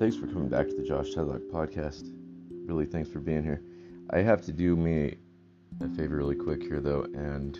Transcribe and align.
thanks 0.00 0.16
for 0.16 0.26
coming 0.28 0.48
back 0.48 0.66
to 0.66 0.74
the 0.74 0.82
Josh 0.82 1.10
Tadlock 1.10 1.50
podcast. 1.50 2.10
Really, 2.66 2.86
thanks 2.86 3.10
for 3.10 3.20
being 3.20 3.42
here. 3.42 3.60
I 4.08 4.20
have 4.20 4.40
to 4.46 4.52
do 4.52 4.74
me 4.74 5.18
a 5.82 5.88
favor 5.88 6.16
really 6.16 6.36
quick 6.36 6.62
here, 6.62 6.80
though, 6.80 7.02
and 7.12 7.54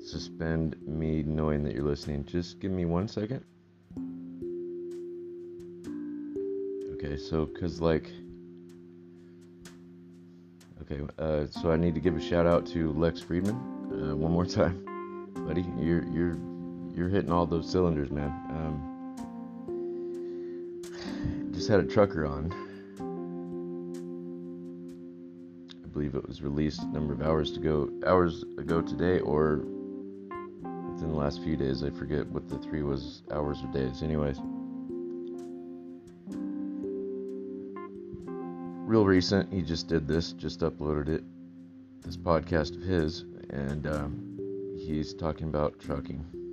suspend 0.00 0.76
me 0.86 1.24
knowing 1.24 1.64
that 1.64 1.74
you're 1.74 1.82
listening. 1.82 2.24
Just 2.24 2.60
give 2.60 2.70
me 2.70 2.84
one 2.84 3.08
second. 3.08 3.44
Okay, 6.92 7.16
so, 7.16 7.46
because, 7.46 7.80
like, 7.80 8.12
okay, 10.82 11.00
uh, 11.18 11.46
so 11.50 11.72
I 11.72 11.76
need 11.76 11.96
to 11.96 12.00
give 12.00 12.16
a 12.16 12.20
shout 12.20 12.46
out 12.46 12.64
to 12.66 12.92
Lex 12.92 13.20
Fridman 13.20 13.56
uh, 13.90 14.14
one 14.14 14.30
more 14.30 14.46
time, 14.60 14.84
buddy. 15.48 15.66
You're, 15.80 16.04
you're, 16.12 16.38
you're 16.94 17.08
hitting 17.08 17.32
all 17.32 17.44
those 17.44 17.68
cylinders, 17.68 18.12
man. 18.12 18.30
Um, 18.50 18.93
just 21.64 21.72
had 21.72 21.80
a 21.80 21.84
trucker 21.84 22.26
on. 22.26 22.52
I 25.82 25.88
believe 25.88 26.14
it 26.14 26.28
was 26.28 26.42
released 26.42 26.82
a 26.82 26.92
number 26.92 27.14
of 27.14 27.22
hours 27.22 27.52
to 27.52 27.60
go 27.60 27.88
hours 28.06 28.42
ago 28.58 28.82
today 28.82 29.20
or 29.20 29.64
within 30.90 31.08
the 31.08 31.16
last 31.16 31.42
few 31.42 31.56
days. 31.56 31.82
I 31.82 31.88
forget 31.88 32.26
what 32.26 32.50
the 32.50 32.58
three 32.58 32.82
was 32.82 33.22
hours 33.32 33.62
or 33.62 33.72
days. 33.72 34.02
Anyways. 34.02 34.36
Real 38.86 39.06
recent, 39.06 39.50
he 39.50 39.62
just 39.62 39.88
did 39.88 40.06
this, 40.06 40.34
just 40.34 40.60
uploaded 40.60 41.08
it, 41.08 41.24
this 42.02 42.18
podcast 42.18 42.76
of 42.76 42.82
his, 42.82 43.24
and 43.48 43.86
um, 43.86 44.76
he's 44.76 45.14
talking 45.14 45.48
about 45.48 45.80
trucking. 45.80 46.43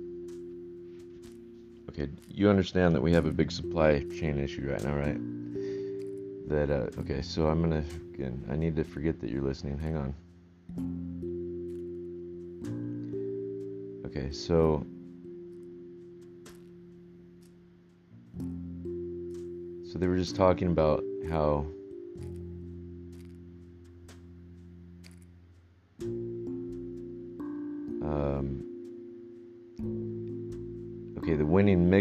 Okay, 1.92 2.10
you 2.26 2.48
understand 2.48 2.94
that 2.94 3.02
we 3.02 3.12
have 3.12 3.26
a 3.26 3.30
big 3.30 3.52
supply 3.52 3.98
chain 4.18 4.38
issue 4.38 4.70
right 4.70 4.82
now, 4.82 4.94
right? 4.94 5.18
That, 6.48 6.70
uh, 6.70 7.00
okay, 7.00 7.20
so 7.20 7.48
I'm 7.48 7.60
gonna, 7.60 7.84
again, 8.14 8.42
I 8.50 8.56
need 8.56 8.76
to 8.76 8.84
forget 8.84 9.20
that 9.20 9.28
you're 9.28 9.42
listening. 9.42 9.78
Hang 9.78 9.96
on. 9.98 10.14
Okay, 14.06 14.30
so. 14.30 14.86
So 19.92 19.98
they 19.98 20.06
were 20.06 20.16
just 20.16 20.34
talking 20.34 20.68
about 20.68 21.04
how. 21.28 21.66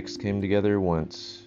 Came 0.02 0.42
together 0.42 0.80
once. 0.80 1.44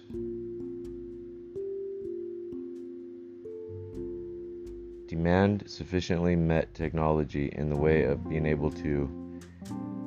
Demand 5.07 5.63
sufficiently 5.67 6.35
met 6.35 6.73
technology 6.73 7.49
in 7.53 7.69
the 7.69 7.75
way 7.75 8.03
of 8.03 8.27
being 8.29 8.45
able 8.45 8.71
to 8.71 9.09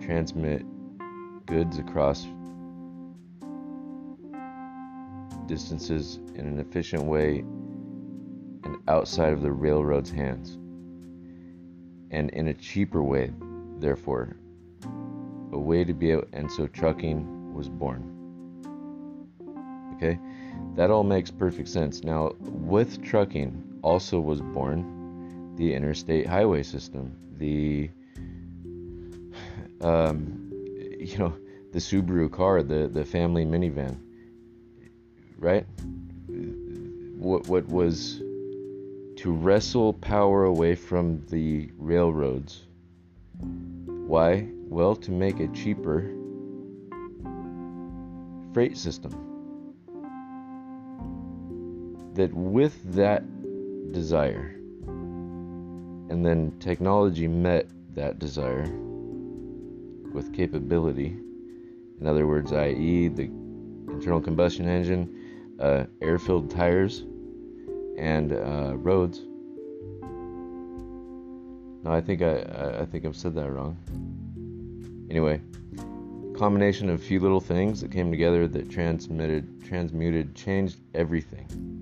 transmit 0.00 0.64
goods 1.46 1.78
across 1.78 2.26
distances 5.46 6.19
in 6.34 6.46
an 6.46 6.58
efficient 6.58 7.04
way 7.04 7.41
and 8.64 8.76
outside 8.88 9.32
of 9.32 9.42
the 9.42 9.52
railroad's 9.52 10.10
hands. 10.10 10.54
And 12.10 12.30
in 12.30 12.48
a 12.48 12.54
cheaper 12.54 13.02
way, 13.02 13.30
therefore, 13.78 14.36
a 15.52 15.58
way 15.58 15.84
to 15.84 15.92
be 15.92 16.12
able, 16.12 16.24
and 16.32 16.50
so 16.50 16.66
trucking 16.66 17.54
was 17.54 17.69
born. 17.69 18.17
Okay? 19.98 20.19
That 20.76 20.91
all 20.91 21.03
makes 21.03 21.31
perfect 21.31 21.69
sense. 21.69 22.04
Now, 22.04 22.34
with 22.41 23.03
trucking 23.03 23.81
also 23.82 24.20
was 24.20 24.41
born 24.41 25.54
the 25.56 25.75
interstate 25.75 26.26
highway 26.26 26.62
system, 26.62 27.16
the 27.36 27.91
um, 29.81 30.50
you 30.98 31.19
know, 31.19 31.34
the 31.72 31.78
Subaru 31.78 32.31
car, 32.31 32.62
the 32.62 32.88
the 32.88 33.04
family 33.04 33.44
minivan. 33.44 33.98
Right? 35.36 35.66
What 37.19 37.48
what 37.48 37.66
was 37.69 38.22
to 39.19 39.32
wrestle 39.32 39.92
power 39.94 40.44
away 40.44 40.76
from 40.76 41.20
the 41.26 41.69
railroads. 41.76 42.66
Why? 44.06 44.47
Well, 44.69 44.94
to 44.94 45.10
make 45.10 45.41
a 45.41 45.48
cheaper 45.48 46.15
freight 48.54 48.78
system. 48.78 49.28
That 52.18 52.34
with 52.34 52.82
that 52.94 53.22
desire, 53.92 54.56
and 54.88 56.26
then 56.26 56.52
technology 56.58 57.28
met 57.28 57.68
that 57.94 58.18
desire 58.18 58.68
with 60.12 60.32
capability, 60.34 61.16
in 62.00 62.06
other 62.08 62.26
words, 62.26 62.52
i.e., 62.52 63.06
the 63.06 63.30
internal 63.86 64.20
combustion 64.20 64.68
engine, 64.68 65.54
uh, 65.60 65.84
air 66.02 66.18
filled 66.18 66.50
tires, 66.50 67.04
and 67.96 68.32
uh, 68.32 68.76
roads. 68.76 69.20
No, 71.84 71.92
I 71.92 72.00
think 72.00 72.22
I, 72.22 72.80
I 72.80 72.84
think 72.84 73.04
I've 73.04 73.14
said 73.14 73.36
that 73.36 73.48
wrong. 73.48 73.76
Anyway, 75.08 75.40
combination 76.36 76.90
of 76.90 77.00
a 77.00 77.04
few 77.04 77.20
little 77.20 77.40
things 77.40 77.80
that 77.80 77.92
came 77.92 78.10
together 78.10 78.48
that 78.48 78.68
transmitted, 78.68 79.62
transmuted, 79.62 80.34
changed 80.34 80.80
everything. 80.94 81.78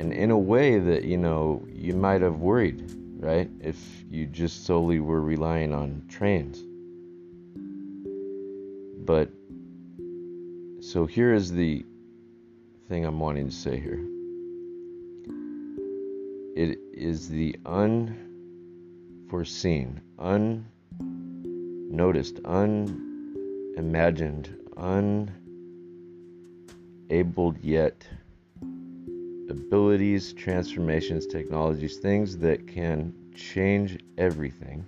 And 0.00 0.12
in 0.14 0.30
a 0.30 0.38
way 0.38 0.78
that, 0.78 1.04
you 1.04 1.18
know, 1.18 1.62
you 1.70 1.94
might 1.94 2.22
have 2.22 2.40
worried, 2.40 2.90
right? 3.18 3.50
If 3.60 3.76
you 4.08 4.24
just 4.24 4.64
solely 4.64 4.98
were 4.98 5.20
relying 5.20 5.74
on 5.74 6.04
trains. 6.08 6.64
But, 9.04 9.28
so 10.80 11.04
here 11.04 11.34
is 11.34 11.52
the 11.52 11.84
thing 12.88 13.04
I'm 13.04 13.20
wanting 13.20 13.50
to 13.50 13.54
say 13.54 13.78
here 13.78 14.00
it 16.56 16.78
is 16.94 17.28
the 17.28 17.54
unforeseen, 17.66 20.00
unnoticed 20.18 22.40
unimagined, 22.46 24.56
unabled 24.78 25.28
yet 27.62 28.06
abilities, 29.50 30.32
transformations, 30.32 31.26
technologies, 31.26 31.98
things 31.98 32.38
that 32.38 32.66
can 32.66 33.12
change 33.34 33.98
everything. 34.16 34.84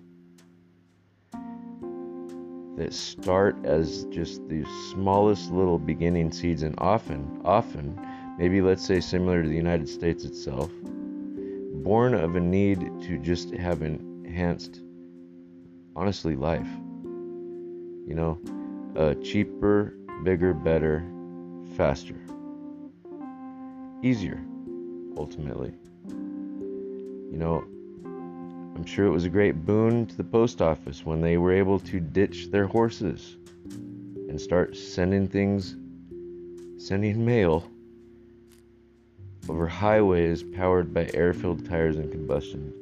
That 2.76 2.94
start 2.94 3.66
as 3.66 4.04
just 4.06 4.48
the 4.48 4.64
smallest 4.92 5.50
little 5.50 5.78
beginning 5.78 6.32
seeds, 6.32 6.62
and 6.62 6.74
often, 6.78 7.42
often, 7.44 8.00
maybe 8.38 8.62
let's 8.62 8.84
say 8.84 9.00
similar 9.00 9.42
to 9.42 9.48
the 9.48 9.54
United 9.54 9.88
States 9.88 10.24
itself, 10.24 10.70
born 11.82 12.14
of 12.14 12.36
a 12.36 12.40
need 12.40 12.80
to 13.02 13.18
just 13.18 13.50
have 13.54 13.82
enhanced, 13.82 14.80
honestly, 15.94 16.36
life. 16.36 16.68
You 18.06 18.14
know, 18.14 18.40
uh, 18.96 19.14
cheaper, 19.22 19.94
bigger, 20.24 20.54
better, 20.54 21.04
faster, 21.76 22.16
easier, 24.02 24.42
ultimately. 25.16 25.72
You 26.08 27.38
know, 27.38 27.64
I'm 28.76 28.84
sure 28.84 29.06
it 29.06 29.10
was 29.10 29.24
a 29.24 29.30
great 29.30 29.64
boon 29.64 30.06
to 30.06 30.16
the 30.16 30.24
post 30.24 30.60
office 30.60 31.04
when 31.04 31.20
they 31.20 31.36
were 31.36 31.52
able 31.52 31.78
to 31.80 32.00
ditch 32.00 32.50
their 32.50 32.66
horses 32.66 33.36
and 34.28 34.40
start 34.40 34.76
sending 34.76 35.28
things, 35.28 35.76
sending 36.78 37.24
mail 37.24 37.68
over 39.48 39.66
highways 39.66 40.42
powered 40.42 40.94
by 40.94 41.10
air 41.14 41.32
filled 41.34 41.66
tires 41.66 41.96
and 41.96 42.10
combustion 42.10 42.72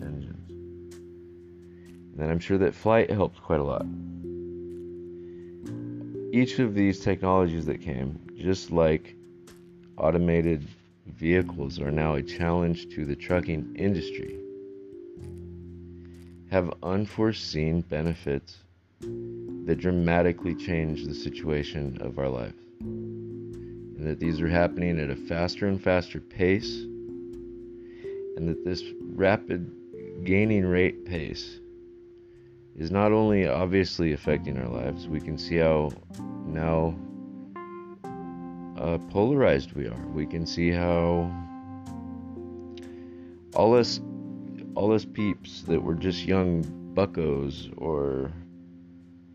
engines. 0.00 0.50
And 0.50 2.16
then 2.16 2.30
I'm 2.30 2.38
sure 2.38 2.58
that 2.58 2.74
flight 2.74 3.10
helped 3.10 3.42
quite 3.42 3.60
a 3.60 3.64
lot 3.64 3.86
each 6.34 6.58
of 6.58 6.74
these 6.74 6.98
technologies 6.98 7.64
that 7.66 7.80
came, 7.80 8.18
just 8.36 8.72
like 8.72 9.14
automated 9.96 10.66
vehicles 11.06 11.78
are 11.78 11.90
now 11.90 12.14
a 12.14 12.22
challenge 12.22 12.88
to 12.94 13.04
the 13.04 13.16
trucking 13.16 13.74
industry, 13.76 14.38
have 16.50 16.72
unforeseen 16.82 17.80
benefits 17.82 18.58
that 19.00 19.78
dramatically 19.80 20.54
change 20.54 21.04
the 21.04 21.14
situation 21.14 21.98
of 22.00 22.18
our 22.18 22.28
lives. 22.28 22.62
And 22.80 24.06
that 24.06 24.20
these 24.20 24.40
are 24.40 24.48
happening 24.48 24.98
at 25.00 25.10
a 25.10 25.16
faster 25.16 25.66
and 25.66 25.82
faster 25.82 26.20
pace, 26.20 26.82
and 28.36 28.48
that 28.48 28.64
this 28.64 28.82
rapid 29.14 29.70
gaining 30.24 30.64
rate 30.66 31.04
pace 31.04 31.60
is 32.76 32.90
not 32.90 33.12
only 33.12 33.46
obviously 33.46 34.12
affecting 34.12 34.58
our 34.58 34.68
lives, 34.68 35.06
we 35.06 35.20
can 35.20 35.38
see 35.38 35.56
how 35.56 35.90
now 36.46 36.94
uh, 38.78 38.98
polarized 39.10 39.72
we 39.72 39.86
are. 39.86 40.06
We 40.12 40.26
can 40.26 40.46
see 40.46 40.70
how 40.70 41.30
all 43.54 43.76
us 43.76 44.00
all 44.74 44.92
us 44.92 45.04
peeps 45.04 45.62
that 45.62 45.80
were 45.80 45.94
just 45.94 46.24
young 46.24 46.62
buckos 46.94 47.68
or 47.76 48.32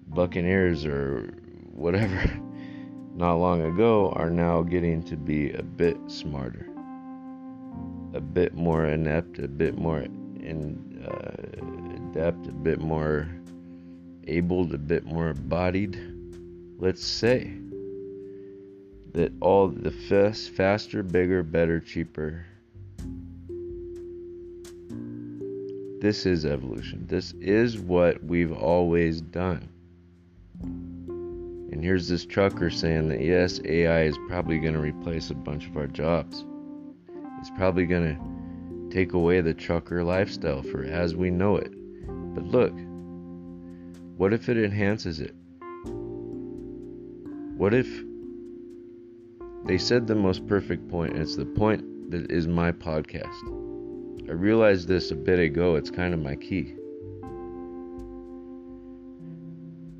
buccaneers 0.07 0.85
or 0.85 1.33
whatever 1.71 2.29
not 3.15 3.35
long 3.35 3.61
ago 3.61 4.11
are 4.15 4.29
now 4.29 4.61
getting 4.61 5.03
to 5.03 5.15
be 5.15 5.51
a 5.53 5.63
bit 5.63 5.97
smarter, 6.07 6.67
a 8.13 8.21
bit 8.21 8.53
more 8.55 8.85
inept, 8.85 9.39
a 9.39 9.47
bit 9.47 9.77
more 9.77 9.99
in 9.99 11.05
uh, 11.05 12.11
adept, 12.11 12.47
a 12.47 12.51
bit 12.51 12.79
more 12.79 13.29
able, 14.27 14.73
a 14.73 14.77
bit 14.77 15.05
more 15.05 15.33
bodied. 15.33 15.97
Let's 16.77 17.05
say 17.05 17.53
that 19.13 19.31
all 19.41 19.67
the 19.67 19.91
fast, 19.91 20.51
faster, 20.51 21.03
bigger, 21.03 21.43
better, 21.43 21.79
cheaper. 21.79 22.45
This 26.01 26.25
is 26.25 26.45
evolution. 26.45 27.05
This 27.07 27.33
is 27.41 27.77
what 27.77 28.23
we've 28.23 28.53
always 28.53 29.19
done. 29.21 29.67
And 30.61 31.83
here's 31.83 32.07
this 32.07 32.25
trucker 32.25 32.69
saying 32.69 33.09
that 33.09 33.21
yes, 33.21 33.59
AI 33.65 34.03
is 34.03 34.17
probably 34.27 34.59
going 34.59 34.73
to 34.73 34.79
replace 34.79 35.29
a 35.29 35.35
bunch 35.35 35.67
of 35.67 35.77
our 35.77 35.87
jobs. 35.87 36.45
It's 37.39 37.51
probably 37.51 37.85
going 37.85 38.15
to 38.15 38.95
take 38.95 39.13
away 39.13 39.41
the 39.41 39.53
trucker 39.53 40.03
lifestyle 40.03 40.61
for 40.61 40.83
as 40.83 41.15
we 41.15 41.29
know 41.29 41.57
it. 41.57 41.71
But 42.33 42.45
look, 42.45 42.73
what 44.17 44.33
if 44.33 44.49
it 44.49 44.57
enhances 44.57 45.19
it? 45.19 45.35
What 47.57 47.73
if 47.73 47.87
they 49.65 49.77
said 49.77 50.07
the 50.07 50.15
most 50.15 50.47
perfect 50.47 50.87
point, 50.89 51.13
and 51.13 51.21
it's 51.21 51.35
the 51.35 51.45
point 51.45 52.11
that 52.11 52.31
is 52.31 52.47
my 52.47 52.71
podcast. 52.71 53.27
I 54.27 54.33
realized 54.33 54.87
this 54.87 55.11
a 55.11 55.15
bit 55.15 55.39
ago, 55.39 55.75
it's 55.75 55.91
kind 55.91 56.13
of 56.13 56.19
my 56.19 56.35
key. 56.35 56.75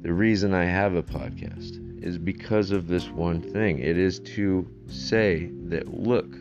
The 0.02 0.14
reason 0.14 0.54
I 0.54 0.66
have 0.66 0.96
a 0.96 1.04
podcast 1.04 2.04
is 2.04 2.18
because 2.18 2.72
of 2.72 2.88
this 2.88 3.10
one 3.10 3.42
thing. 3.42 3.80
It 3.80 3.98
is 3.98 4.20
to 4.20 4.68
say 4.88 5.52
that, 5.66 5.94
look, 5.94 6.34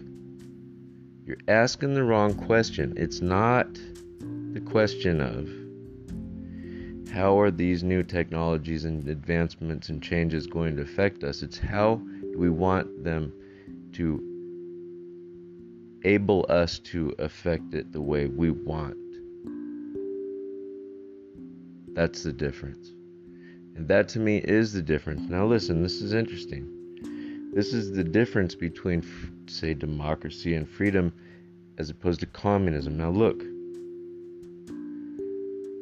you're 1.26 1.38
asking 1.48 1.94
the 1.94 2.04
wrong 2.04 2.34
question. 2.34 2.94
It's 2.96 3.20
not 3.20 3.66
the 4.52 4.60
question 4.60 5.20
of 5.20 5.48
how 7.10 7.38
are 7.40 7.50
these 7.50 7.82
new 7.82 8.02
technologies 8.02 8.84
and 8.84 9.08
advancements 9.08 9.88
and 9.88 10.02
changes 10.02 10.46
going 10.46 10.76
to 10.76 10.82
affect 10.82 11.24
us? 11.24 11.42
It's 11.42 11.58
how 11.58 12.00
we 12.38 12.48
want 12.48 13.04
them 13.04 13.32
to 13.92 14.22
able 16.04 16.46
us 16.48 16.78
to 16.78 17.12
affect 17.18 17.74
it 17.74 17.92
the 17.92 18.00
way 18.00 18.26
we 18.26 18.50
want. 18.50 18.96
That's 21.94 22.22
the 22.22 22.32
difference. 22.32 22.92
And 23.74 23.88
that 23.88 24.08
to 24.10 24.20
me 24.20 24.38
is 24.38 24.72
the 24.72 24.82
difference. 24.82 25.28
Now, 25.28 25.46
listen, 25.46 25.82
this 25.82 26.00
is 26.00 26.12
interesting. 26.12 27.50
This 27.52 27.74
is 27.74 27.92
the 27.92 28.04
difference 28.04 28.54
between, 28.54 29.04
say, 29.48 29.74
democracy 29.74 30.54
and 30.54 30.68
freedom 30.68 31.12
as 31.78 31.90
opposed 31.90 32.20
to 32.20 32.26
communism. 32.26 32.96
Now, 32.96 33.10
look, 33.10 33.42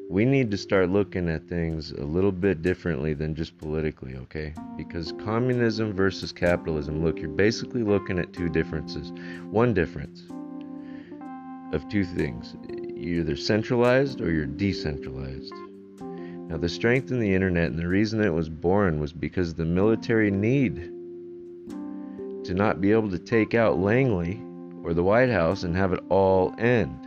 we 0.09 0.25
need 0.25 0.51
to 0.53 0.57
start 0.57 0.89
looking 0.89 1.29
at 1.29 1.49
things 1.49 1.91
a 1.93 2.05
little 2.05 2.33
bit 2.33 2.63
differently 2.63 3.13
than 3.13 3.35
just 3.35 3.59
politically, 3.59 4.15
okay? 4.17 4.55
Because 4.77 5.13
communism 5.25 5.93
versus 5.93 6.33
capitalism, 6.33 7.05
look, 7.05 7.19
you're 7.19 7.29
basically 7.29 7.83
looking 7.83 8.19
at 8.19 8.33
two 8.33 8.49
differences. 8.49 9.13
One 9.51 9.75
difference 9.75 10.25
of 11.73 11.89
two 11.89 12.05
things 12.05 12.57
you're 12.97 13.21
either 13.21 13.37
centralized 13.37 14.21
or 14.21 14.31
you're 14.31 14.47
decentralized. 14.47 15.53
Now, 16.49 16.57
the 16.57 16.69
strength 16.69 17.11
in 17.11 17.19
the 17.19 17.35
internet 17.35 17.71
and 17.71 17.79
the 17.79 17.89
reason 17.89 18.23
it 18.23 18.33
was 18.33 18.49
born 18.49 19.01
was 19.01 19.13
because 19.13 19.55
the 19.55 19.65
military 19.65 20.31
need 20.31 20.77
to 22.45 22.55
not 22.55 22.81
be 22.81 22.93
able 22.93 23.11
to 23.11 23.19
take 23.19 23.55
out 23.55 23.79
Langley 23.79 24.41
or 24.85 24.95
the 24.95 25.03
White 25.03 25.31
House 25.31 25.65
and 25.65 25.77
have 25.77 25.93
it 25.93 26.01
all 26.09 26.55
end. 26.59 27.06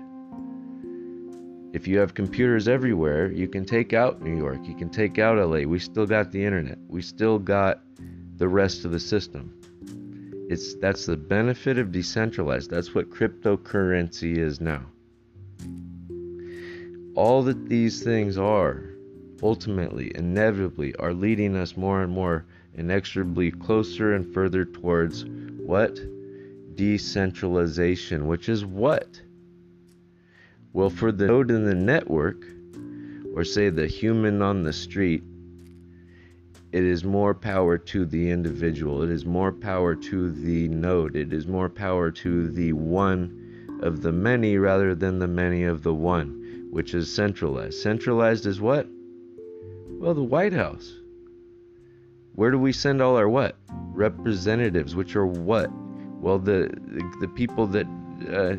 If 1.71 1.87
you 1.87 1.99
have 1.99 2.15
computers 2.15 2.67
everywhere, 2.67 3.31
you 3.31 3.47
can 3.47 3.63
take 3.63 3.93
out 3.93 4.23
New 4.23 4.35
York, 4.35 4.59
you 4.63 4.75
can 4.75 4.89
take 4.89 5.19
out 5.19 5.37
LA. 5.37 5.67
We 5.67 5.77
still 5.77 6.07
got 6.07 6.31
the 6.31 6.43
internet. 6.43 6.79
We 6.87 7.03
still 7.03 7.37
got 7.37 7.81
the 8.37 8.47
rest 8.47 8.85
of 8.85 8.91
the 8.91 8.99
system. 8.99 9.53
It's 10.49 10.73
that's 10.75 11.05
the 11.05 11.15
benefit 11.15 11.77
of 11.77 11.91
decentralized. 11.91 12.71
That's 12.71 12.95
what 12.95 13.11
cryptocurrency 13.11 14.37
is 14.37 14.59
now. 14.59 14.81
All 17.13 17.43
that 17.43 17.69
these 17.69 18.03
things 18.03 18.39
are 18.39 18.89
ultimately 19.43 20.11
inevitably 20.15 20.95
are 20.95 21.13
leading 21.13 21.55
us 21.55 21.77
more 21.77 22.01
and 22.01 22.11
more 22.11 22.45
inexorably 22.73 23.51
closer 23.51 24.15
and 24.15 24.33
further 24.33 24.65
towards 24.65 25.25
what? 25.25 25.99
Decentralization, 26.75 28.25
which 28.25 28.49
is 28.49 28.65
what? 28.65 29.21
Well, 30.71 30.89
for 30.89 31.11
the 31.11 31.27
node 31.27 31.49
in 31.49 31.65
the 31.65 31.75
network, 31.75 32.45
or 33.35 33.43
say 33.43 33.69
the 33.69 33.87
human 33.87 34.41
on 34.41 34.63
the 34.63 34.73
street, 34.73 35.23
it 36.71 36.83
is 36.83 37.03
more 37.03 37.33
power 37.33 37.77
to 37.77 38.05
the 38.05 38.29
individual. 38.29 39.01
It 39.01 39.09
is 39.09 39.25
more 39.25 39.51
power 39.51 39.95
to 39.95 40.31
the 40.31 40.67
node. 40.67 41.15
It 41.15 41.33
is 41.33 41.47
more 41.47 41.69
power 41.69 42.11
to 42.11 42.49
the 42.49 42.73
one 42.73 43.79
of 43.81 44.03
the 44.03 44.11
many 44.11 44.57
rather 44.57 44.93
than 44.93 45.17
the 45.17 45.27
many 45.27 45.63
of 45.63 45.81
the 45.81 45.93
one, 45.93 46.67
which 46.69 46.93
is 46.93 47.11
centralized. 47.11 47.81
Centralized 47.81 48.45
is 48.45 48.61
what? 48.61 48.87
Well, 49.89 50.13
the 50.13 50.23
White 50.23 50.53
House. 50.53 50.93
Where 52.35 52.51
do 52.51 52.59
we 52.59 52.71
send 52.71 53.01
all 53.01 53.17
our 53.17 53.27
what? 53.27 53.55
Representatives, 53.93 54.95
which 54.95 55.15
are 55.15 55.25
what? 55.25 55.71
Well, 56.21 56.37
the 56.37 56.69
the, 56.87 57.17
the 57.21 57.27
people 57.27 57.65
that 57.67 57.87
uh, 58.31 58.55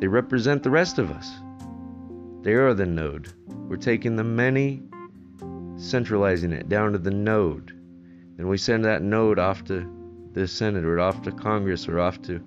they 0.00 0.06
represent 0.06 0.62
the 0.62 0.70
rest 0.70 0.98
of 0.98 1.10
us. 1.10 1.30
They 2.42 2.54
are 2.54 2.72
the 2.74 2.86
node. 2.86 3.32
We're 3.68 3.76
taking 3.76 4.16
the 4.16 4.24
many, 4.24 4.82
centralizing 5.76 6.52
it 6.52 6.68
down 6.68 6.92
to 6.92 6.98
the 6.98 7.10
node. 7.10 7.72
Then 8.36 8.48
we 8.48 8.58
send 8.58 8.84
that 8.84 9.02
node 9.02 9.38
off 9.38 9.64
to 9.64 10.30
the 10.32 10.46
Senate 10.46 10.84
or 10.84 11.00
off 11.00 11.22
to 11.22 11.32
Congress 11.32 11.88
or 11.88 11.98
off 11.98 12.22
to 12.22 12.40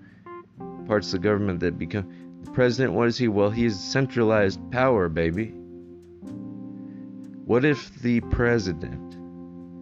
parts 0.87 1.07
of 1.07 1.13
the 1.13 1.19
government 1.19 1.59
that 1.59 1.77
become. 1.77 2.09
The 2.43 2.51
president, 2.51 2.93
what 2.93 3.07
is 3.07 3.17
he? 3.17 3.27
Well, 3.27 3.49
he's 3.49 3.79
centralized 3.79 4.59
power, 4.71 5.09
baby. 5.09 5.53
What 7.45 7.65
if 7.65 7.93
the 8.01 8.21
president 8.21 9.15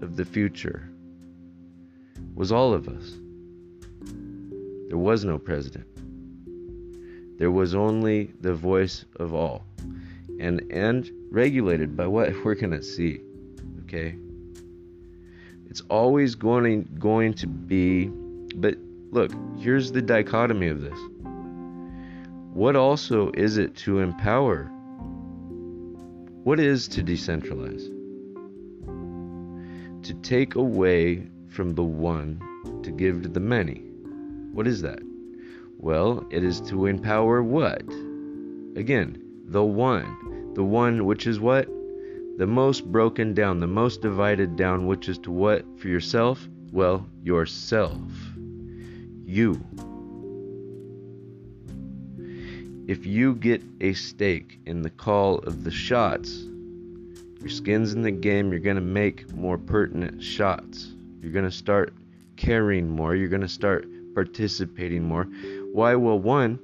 of 0.04 0.16
the 0.16 0.26
future 0.26 0.90
was 2.34 2.52
all 2.52 2.74
of 2.74 2.88
us? 2.88 3.14
There 4.88 4.98
was 4.98 5.24
no 5.24 5.38
president. 5.38 5.86
There 7.40 7.52
was 7.52 7.74
only 7.74 8.34
the 8.42 8.54
voice 8.54 9.06
of 9.16 9.34
all. 9.34 9.66
And 10.40 10.62
and 10.70 11.10
regulated 11.32 11.96
by 11.96 12.06
what 12.06 12.32
we're 12.44 12.56
gonna 12.56 12.84
see. 12.84 13.22
Okay? 13.84 14.16
It's 15.70 15.82
always 15.90 16.36
going 16.36 16.88
going 17.00 17.34
to 17.36 17.48
be 17.48 18.12
but 18.56 18.76
look, 19.12 19.32
here's 19.58 19.92
the 19.92 20.02
dichotomy 20.02 20.68
of 20.68 20.82
this. 20.82 21.00
What 22.54 22.76
also 22.76 23.32
is 23.36 23.58
it 23.58 23.76
to 23.78 24.00
empower? 24.00 24.66
What 26.44 26.60
is 26.60 26.90
to 26.90 27.04
decentralize? 27.04 27.86
To 30.04 30.14
take 30.16 30.56
away 30.56 31.28
from 31.48 31.76
the 31.76 31.84
one 31.84 32.42
to 32.84 32.92
give 32.92 33.22
to 33.24 33.30
the 33.30 33.40
many. 33.40 33.84
What 34.52 34.68
is 34.68 34.82
that? 34.82 35.00
Well, 35.82 36.28
it 36.30 36.44
is 36.44 36.60
to 36.62 36.88
empower 36.88 37.42
what? 37.42 37.84
Again, 38.76 39.18
the 39.46 39.64
one. 39.64 40.54
The 40.54 40.64
one 40.64 41.06
which 41.06 41.26
is 41.26 41.40
what? 41.40 41.70
The 42.38 42.46
most 42.46 42.92
broken 42.92 43.34
down, 43.34 43.62
the 43.62 43.68
most 43.68 44.02
divided 44.02 44.58
down, 44.58 44.88
which 44.88 45.08
is 45.08 45.18
to 45.20 45.32
what 45.32 45.64
for 45.80 45.88
yourself? 45.88 46.46
Well, 46.74 47.08
yourself. 47.24 48.02
You. 49.26 49.62
If 52.90 53.06
you 53.06 53.36
get 53.36 53.64
a 53.80 53.94
stake 53.94 54.60
in 54.66 54.82
the 54.82 54.90
call 54.90 55.38
of 55.40 55.64
the 55.64 55.72
shots, 55.72 56.44
your 57.40 57.50
skin's 57.50 57.94
in 57.94 58.02
the 58.02 58.12
game, 58.12 58.52
you're 58.52 58.60
going 58.60 58.76
to 58.76 58.82
make 58.82 59.34
more 59.34 59.58
pertinent 59.58 60.22
shots. 60.22 60.92
You're 61.22 61.32
going 61.32 61.46
to 61.46 61.52
start 61.52 61.94
caring 62.36 62.90
more. 62.90 63.16
You're 63.16 63.30
going 63.30 63.42
to 63.42 63.48
start 63.48 63.88
participating 64.14 65.04
more. 65.04 65.28
Why? 65.74 65.96
Well, 65.96 66.20
one, 66.20 66.60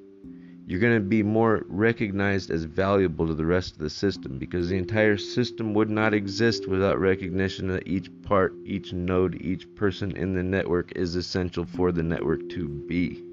you're 0.67 0.79
going 0.79 0.95
to 0.95 1.07
be 1.07 1.21
more 1.21 1.63
recognized 1.67 2.49
as 2.49 2.63
valuable 2.63 3.27
to 3.27 3.35
the 3.35 3.45
rest 3.45 3.73
of 3.73 3.77
the 3.77 3.89
system 3.89 4.39
because 4.39 4.67
the 4.67 4.77
entire 4.77 5.15
system 5.15 5.75
would 5.75 5.91
not 5.91 6.13
exist 6.13 6.67
without 6.67 6.99
recognition 6.99 7.67
that 7.67 7.87
each 7.87 8.09
part, 8.23 8.53
each 8.65 8.91
node, 8.91 9.39
each 9.41 9.73
person 9.75 10.17
in 10.17 10.33
the 10.33 10.41
network 10.41 10.91
is 10.95 11.15
essential 11.15 11.65
for 11.65 11.91
the 11.91 12.01
network 12.01 12.49
to 12.49 12.67
be. 12.67 13.23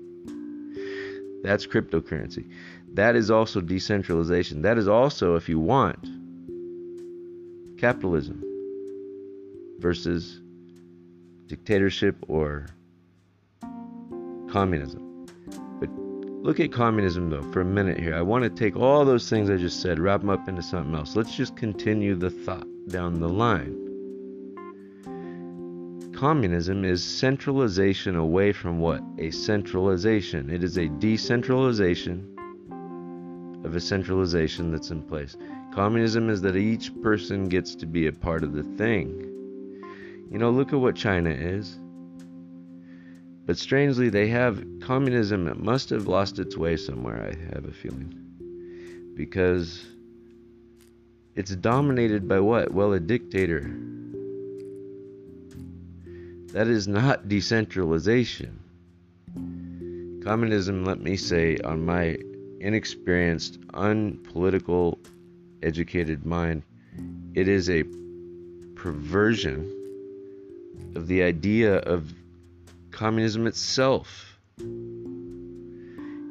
That's 1.43 1.67
cryptocurrency. 1.67 2.45
That 2.93 3.17
is 3.17 3.31
also 3.31 3.63
decentralization. 3.63 4.61
That 4.63 4.77
is 4.77 4.87
also, 4.87 5.35
if 5.37 5.49
you 5.49 5.59
want, 5.59 6.07
capitalism 7.79 8.45
versus 9.79 10.41
dictatorship 11.47 12.17
or 12.29 12.67
communism. 14.51 15.12
Look 16.43 16.59
at 16.59 16.73
communism 16.73 17.31
though 17.31 17.43
for 17.53 17.61
a 17.61 17.65
minute 17.65 18.01
here. 18.01 18.17
I 18.17 18.21
want 18.21 18.43
to 18.43 18.51
take 18.51 18.75
all 18.75 19.05
those 19.05 19.31
things 19.31 19.49
I 19.49 19.57
just 19.57 19.81
said, 19.81 20.01
wrap 20.01 20.23
them 20.23 20.31
up 20.31 20.49
into 20.49 20.61
something 20.61 20.93
else. 20.93 21.15
Let's 21.15 21.37
just 21.37 21.55
continue 21.55 22.17
the 22.17 22.31
thought 22.31 22.67
down 22.89 23.21
the 23.21 23.29
line. 23.29 23.79
Communism 26.13 26.85
is 26.85 27.05
centralization 27.05 28.17
away 28.17 28.51
from 28.51 28.81
what? 28.81 29.05
A 29.19 29.31
centralization. 29.31 30.51
It 30.51 30.65
is 30.65 30.79
a 30.79 30.89
decentralization 30.89 32.27
of 33.65 33.77
a 33.77 33.81
centralization 33.81 34.73
that's 34.73 34.91
in 34.91 35.01
place. 35.03 35.37
Communism 35.73 36.29
is 36.29 36.43
that 36.43 36.57
each 36.57 36.91
person 37.03 37.49
gets 37.49 37.77
to 37.77 37.87
be 37.87 38.09
a 38.09 38.13
part 38.13 38.43
of 38.43 38.53
the 38.53 38.65
thing. 38.65 39.29
You 40.29 40.39
know, 40.39 40.51
look 40.51 40.73
at 40.73 40.81
what 40.81 40.97
China 40.97 41.31
is. 41.31 41.79
But 43.45 43.59
strangely, 43.59 44.09
they 44.09 44.29
have 44.29 44.65
communism. 44.81 45.49
It 45.49 45.59
must 45.59 45.91
have 45.91 46.07
lost 46.07 46.39
its 46.39 46.57
way 46.57 46.77
somewhere, 46.77 47.33
I 47.33 47.55
have 47.55 47.65
a 47.65 47.73
feeling. 47.73 48.15
Because 49.17 49.85
it's 51.35 51.55
dominated 51.57 52.29
by 52.29 52.41
what? 52.41 52.73
Well, 52.73 52.93
a 52.93 53.01
dictator. 53.01 53.75
That 56.53 56.69
is 56.69 56.87
not 56.87 57.29
decentralization. 57.29 58.61
Communism, 60.23 60.85
let 60.85 61.01
me 61.01 61.17
say, 61.17 61.57
on 61.65 61.85
my 61.85 62.17
inexperienced, 62.61 63.59
unpolitical, 63.75 65.01
educated 65.63 66.25
mind, 66.25 66.63
it 67.35 67.49
is 67.49 67.69
a 67.69 67.83
perversion 68.77 69.69
of 70.95 71.09
the 71.09 71.23
idea 71.23 71.79
of 71.79 72.13
communism 72.93 73.47
itself. 73.47 74.39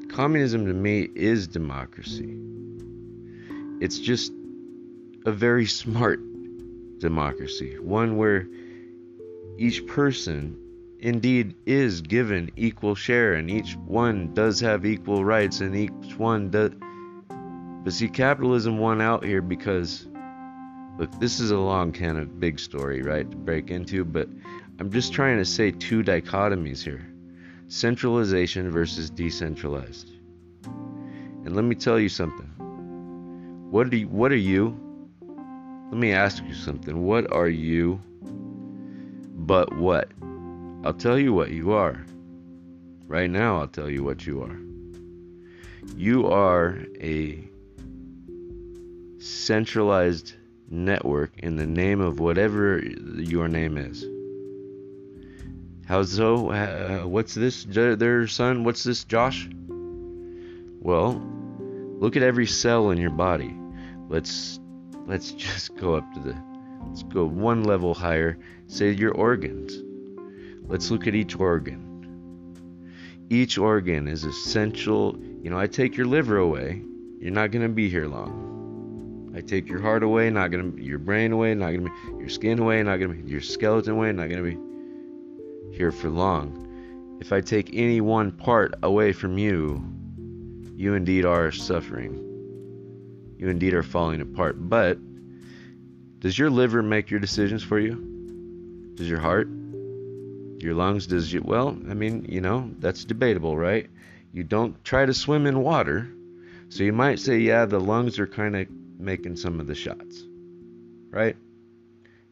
Communism 0.09 0.65
to 0.65 0.73
me 0.73 1.09
is 1.15 1.47
democracy. 1.47 2.37
It's 3.81 3.99
just 3.99 4.31
a 5.25 5.31
very 5.31 5.65
smart 5.65 6.19
democracy, 6.99 7.77
one 7.79 8.17
where 8.17 8.47
each 9.57 9.85
person 9.87 10.57
indeed 10.99 11.55
is 11.65 12.01
given 12.01 12.51
equal 12.55 12.93
share 12.93 13.33
and 13.33 13.49
each 13.49 13.75
one 13.75 14.33
does 14.33 14.59
have 14.59 14.85
equal 14.85 15.25
rights 15.25 15.59
and 15.59 15.75
each 15.75 16.17
one 16.17 16.49
does 16.51 16.71
but 17.83 17.91
see 17.91 18.07
capitalism 18.07 18.77
won 18.77 19.01
out 19.01 19.23
here 19.23 19.41
because 19.41 20.07
look 20.99 21.11
this 21.19 21.39
is 21.39 21.49
a 21.49 21.57
long 21.57 21.91
kind 21.91 22.19
of 22.19 22.39
big 22.39 22.59
story 22.59 23.01
right 23.01 23.29
to 23.31 23.37
break 23.37 23.71
into 23.71 24.05
but 24.05 24.29
i'm 24.81 24.91
just 24.91 25.13
trying 25.13 25.37
to 25.37 25.45
say 25.45 25.71
two 25.71 26.03
dichotomies 26.03 26.83
here 26.83 27.07
centralization 27.67 28.69
versus 28.69 29.09
decentralized 29.09 30.09
and 30.65 31.55
let 31.55 31.63
me 31.63 31.75
tell 31.75 31.99
you 31.99 32.09
something 32.09 32.47
what 33.71 33.87
are 33.87 33.95
you, 33.95 34.07
what 34.09 34.31
are 34.31 34.35
you 34.35 34.77
let 35.89 35.97
me 35.97 36.11
ask 36.11 36.43
you 36.43 36.53
something 36.53 37.05
what 37.05 37.31
are 37.31 37.47
you 37.47 38.01
but 39.45 39.73
what 39.77 40.11
I'll 40.83 40.93
tell 40.93 41.19
you 41.19 41.31
what 41.31 41.51
you 41.51 41.73
are. 41.73 42.03
Right 43.05 43.29
now, 43.29 43.59
I'll 43.59 43.67
tell 43.67 43.89
you 43.89 44.03
what 44.03 44.25
you 44.25 44.41
are. 44.41 44.57
You 45.95 46.27
are 46.27 46.79
a 46.99 47.47
centralized 49.19 50.33
network 50.69 51.37
in 51.37 51.55
the 51.55 51.67
name 51.67 52.01
of 52.01 52.19
whatever 52.19 52.79
your 52.79 53.47
name 53.47 53.77
is. 53.77 54.03
How's 55.91 56.13
so? 56.13 56.51
Uh, 56.51 57.01
what's 57.05 57.33
this? 57.33 57.65
Their 57.65 58.25
son? 58.25 58.63
What's 58.63 58.81
this, 58.81 59.03
Josh? 59.03 59.49
Well, 60.79 61.21
look 61.99 62.15
at 62.15 62.23
every 62.23 62.47
cell 62.47 62.91
in 62.91 62.97
your 62.97 63.09
body. 63.09 63.53
Let's 64.07 64.61
let's 65.05 65.31
just 65.45 65.75
go 65.75 65.95
up 65.95 66.13
to 66.13 66.21
the 66.21 66.41
let's 66.87 67.03
go 67.03 67.25
one 67.25 67.65
level 67.65 67.93
higher. 67.93 68.37
Say 68.67 68.91
your 68.91 69.11
organs 69.11 69.83
Let's 70.65 70.91
look 70.91 71.07
at 71.07 71.13
each 71.13 71.37
organ. 71.37 73.27
Each 73.29 73.57
organ 73.57 74.07
is 74.07 74.23
essential. 74.23 75.19
You 75.43 75.49
know, 75.49 75.59
I 75.59 75.67
take 75.67 75.97
your 75.97 76.07
liver 76.07 76.37
away, 76.37 76.81
you're 77.19 77.31
not 77.31 77.51
going 77.51 77.63
to 77.63 77.73
be 77.73 77.89
here 77.89 78.07
long. 78.07 79.33
I 79.35 79.41
take 79.41 79.67
your 79.67 79.81
heart 79.81 80.03
away, 80.03 80.29
not 80.29 80.51
going 80.51 80.71
to 80.71 80.81
your 80.81 80.99
brain 80.99 81.33
away, 81.33 81.53
not 81.53 81.71
going 81.71 81.83
to 81.83 81.91
be 81.91 82.19
your 82.21 82.29
skin 82.29 82.59
away, 82.59 82.81
not 82.81 82.95
going 82.95 83.13
to 83.13 83.21
be 83.21 83.29
your 83.29 83.41
skeleton 83.41 83.91
away, 83.91 84.13
not 84.13 84.29
going 84.29 84.41
to 84.41 84.55
be 84.55 84.70
here 85.71 85.91
for 85.91 86.09
long. 86.09 87.17
If 87.21 87.31
I 87.31 87.41
take 87.41 87.69
any 87.73 88.01
one 88.01 88.31
part 88.31 88.73
away 88.83 89.13
from 89.13 89.37
you, 89.37 89.83
you 90.75 90.93
indeed 90.95 91.25
are 91.25 91.51
suffering. 91.51 92.15
You 93.37 93.49
indeed 93.49 93.73
are 93.73 93.83
falling 93.83 94.21
apart. 94.21 94.69
But 94.69 94.97
does 96.19 96.37
your 96.37 96.49
liver 96.49 96.81
make 96.83 97.09
your 97.09 97.19
decisions 97.19 97.63
for 97.63 97.79
you? 97.79 98.93
Does 98.95 99.09
your 99.09 99.19
heart? 99.19 99.47
your 100.63 100.75
lungs 100.75 101.07
does 101.07 101.31
you 101.33 101.41
well 101.43 101.69
i 101.89 101.93
mean 101.93 102.25
you 102.29 102.41
know 102.41 102.69
that's 102.79 103.03
debatable 103.03 103.57
right 103.57 103.89
you 104.31 104.43
don't 104.43 104.83
try 104.83 105.05
to 105.05 105.13
swim 105.13 105.45
in 105.45 105.63
water 105.63 106.07
so 106.69 106.83
you 106.83 106.93
might 106.93 107.19
say 107.19 107.37
yeah 107.39 107.65
the 107.65 107.79
lungs 107.79 108.19
are 108.19 108.27
kind 108.27 108.55
of 108.55 108.67
making 108.99 109.35
some 109.35 109.59
of 109.59 109.67
the 109.67 109.75
shots 109.75 110.23
right 111.09 111.35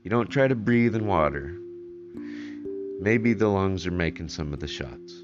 you 0.04 0.10
don't 0.10 0.30
try 0.30 0.48
to 0.48 0.56
breathe 0.56 0.96
in 0.96 1.08
water 1.08 1.58
maybe 3.00 3.34
the 3.34 3.48
lungs 3.48 3.88
are 3.88 3.92
making 3.92 4.30
some 4.30 4.54
of 4.54 4.60
the 4.60 4.68
shots 4.68 5.24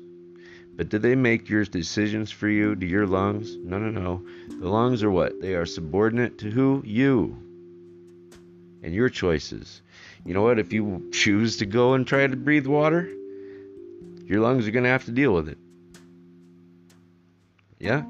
but 0.75 0.89
do 0.89 1.00
they 1.00 1.15
make 1.15 1.50
your 1.50 1.63
decisions 1.65 2.32
for 2.32 2.50
you 2.50 2.75
do 2.75 2.86
your 2.86 3.08
lungs 3.08 3.55
no 3.58 3.77
no 3.77 3.89
no 3.89 4.25
the 4.60 4.70
lungs 4.70 5.03
are 5.03 5.12
what 5.12 5.39
they 5.41 5.53
are 5.55 5.65
subordinate 5.65 6.38
to 6.38 6.50
who 6.50 6.82
you 6.86 7.38
and 8.84 8.94
your 8.94 9.10
choices 9.10 9.82
you 10.25 10.34
know 10.34 10.41
what? 10.41 10.58
If 10.58 10.74
you 10.74 11.08
choose 11.13 11.58
to 11.58 11.67
go 11.67 11.94
and 11.94 12.05
try 12.05 12.25
to 12.25 12.36
breathe 12.36 12.65
water, 12.65 13.08
your 14.25 14.41
lungs 14.41 14.67
are 14.67 14.72
going 14.72 14.84
to 14.84 14.89
have 14.89 15.05
to 15.05 15.12
deal 15.12 15.34
with 15.34 15.48
it. 15.48 15.60
Yeah? 17.79 18.03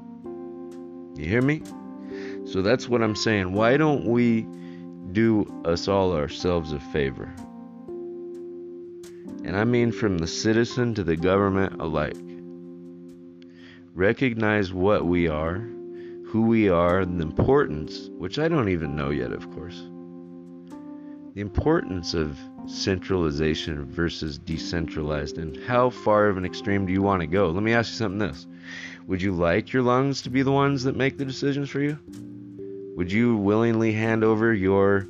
You 1.14 1.26
hear 1.26 1.42
me? 1.42 1.62
So 2.46 2.62
that's 2.62 2.88
what 2.88 3.02
I'm 3.02 3.14
saying. 3.14 3.52
Why 3.52 3.76
don't 3.76 4.06
we 4.06 4.46
do 5.12 5.44
us 5.66 5.88
all 5.88 6.12
ourselves 6.12 6.72
a 6.72 6.80
favor? 6.80 7.30
And 9.46 9.56
I 9.56 9.64
mean 9.64 9.92
from 9.92 10.18
the 10.18 10.26
citizen 10.26 10.92
to 10.94 11.04
the 11.04 11.16
government 11.16 11.80
alike. 11.80 12.16
Recognize 13.94 14.72
what 14.72 15.06
we 15.06 15.28
are, 15.28 15.58
who 16.26 16.42
we 16.42 16.68
are, 16.68 17.00
and 17.00 17.18
the 17.18 17.24
importance, 17.24 18.10
which 18.18 18.38
I 18.38 18.48
don't 18.48 18.68
even 18.68 18.94
know 18.94 19.08
yet, 19.08 19.32
of 19.32 19.50
course 19.52 19.82
the 21.36 21.42
importance 21.42 22.14
of 22.14 22.38
centralization 22.64 23.84
versus 23.84 24.38
decentralized 24.38 25.36
and 25.36 25.54
how 25.64 25.90
far 25.90 26.28
of 26.28 26.38
an 26.38 26.46
extreme 26.46 26.86
do 26.86 26.94
you 26.94 27.02
want 27.02 27.20
to 27.20 27.26
go? 27.26 27.50
Let 27.50 27.62
me 27.62 27.74
ask 27.74 27.90
you 27.90 27.98
something 27.98 28.18
this 28.26 28.46
would 29.06 29.20
you 29.20 29.32
like 29.32 29.70
your 29.70 29.82
lungs 29.82 30.22
to 30.22 30.30
be 30.30 30.40
the 30.40 30.50
ones 30.50 30.82
that 30.84 30.96
make 30.96 31.18
the 31.18 31.26
decisions 31.26 31.68
for 31.68 31.80
you? 31.80 31.98
Would 32.96 33.12
you 33.12 33.36
willingly 33.36 33.92
hand 33.92 34.24
over 34.24 34.54
your 34.54 35.06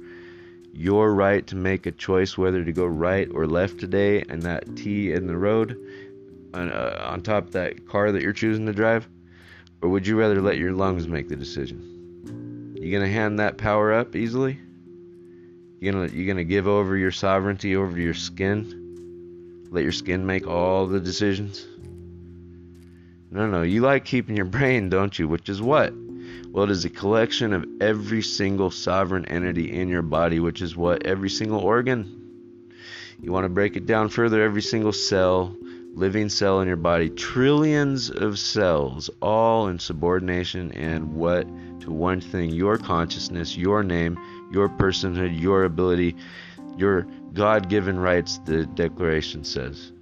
your 0.77 1.15
right 1.15 1.47
to 1.47 1.57
make 1.57 1.87
a 1.87 1.93
choice 1.93 2.37
whether 2.37 2.65
to 2.65 2.73
go 2.73 2.87
right 2.87 3.29
or 3.33 3.47
left 3.47 3.81
today 3.81 4.23
and 4.29 4.43
that 4.43 4.77
T 4.77 5.13
in 5.13 5.27
the 5.27 5.37
road 5.37 5.79
on, 6.55 6.71
uh, 6.71 7.07
on 7.09 7.23
top 7.23 7.47
of 7.47 7.53
that 7.53 7.89
car 7.89 8.13
that 8.13 8.23
you're 8.23 8.33
choosing 8.33 8.67
to 8.67 8.73
drive 8.73 9.09
or 9.83 9.89
would 9.89 10.07
you 10.07 10.19
rather 10.19 10.41
let 10.41 10.59
your 10.59 10.73
lungs 10.73 11.09
make 11.09 11.29
the 11.29 11.37
decision 11.37 12.75
you 12.81 12.93
gonna 12.93 13.11
hand 13.11 13.39
that 13.39 13.59
power 13.59 13.93
up 13.93 14.15
easily 14.15 14.59
you 15.81 15.93
gonna 15.93 16.09
you 16.09 16.27
gonna 16.27 16.45
give 16.45 16.67
over 16.67 16.97
your 16.97 17.11
sovereignty 17.11 17.77
over 17.77 17.99
your 17.99 18.15
skin? 18.15 19.67
Let 19.71 19.83
your 19.83 19.93
skin 19.93 20.25
make 20.25 20.47
all 20.47 20.87
the 20.87 21.01
decisions? 21.01 21.67
No, 23.31 23.47
no. 23.47 23.63
You 23.63 23.83
like 23.83 24.05
keeping 24.05 24.37
your 24.37 24.47
brain, 24.47 24.89
don't 24.89 25.19
you? 25.19 25.29
Which 25.29 25.49
is 25.49 25.61
what? 25.61 25.93
Well, 26.51 26.65
it 26.65 26.71
is 26.71 26.85
a 26.85 26.91
collection 26.91 27.53
of 27.53 27.67
every 27.81 28.23
single 28.23 28.71
sovereign 28.71 29.27
entity 29.27 29.73
in 29.73 29.89
your 29.89 30.03
body, 30.03 30.41
which 30.41 30.63
is 30.63 30.77
what? 30.77 31.07
Every 31.07 31.31
single 31.31 31.61
organ. 31.61 32.27
You 33.21 33.33
want 33.33 33.45
to 33.45 33.51
break 33.51 33.77
it 33.77 33.87
down 33.87 34.09
further, 34.09 34.43
every 34.43 34.63
single 34.63 34.93
cell, 34.93 35.57
living 35.95 36.29
cell 36.29 36.61
in 36.61 36.69
your 36.69 36.77
body, 36.77 37.09
trillions 37.09 38.11
of 38.11 38.39
cells, 38.39 39.09
all 39.23 39.69
in 39.69 39.79
subordination 39.79 40.71
and 40.73 41.15
what 41.15 41.47
to 41.81 41.91
one 41.91 42.21
thing 42.21 42.51
your 42.51 42.77
consciousness, 42.77 43.57
your 43.57 43.83
name, 43.83 44.19
your 44.53 44.69
personhood, 44.69 45.41
your 45.41 45.65
ability, 45.65 46.15
your 46.77 47.07
God 47.33 47.69
given 47.69 47.99
rights, 47.99 48.39
the 48.45 48.67
Declaration 48.67 49.45
says. 49.45 49.93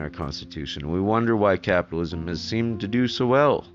Our 0.00 0.10
Constitution. 0.10 0.90
We 0.90 1.00
wonder 1.00 1.36
why 1.36 1.58
capitalism 1.58 2.26
has 2.28 2.40
seemed 2.40 2.80
to 2.80 2.88
do 2.88 3.06
so 3.06 3.26
well. 3.26 3.66